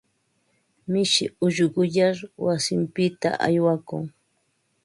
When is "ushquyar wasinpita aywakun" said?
1.45-4.03